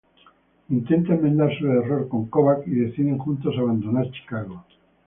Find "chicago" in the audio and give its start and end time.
4.09-4.65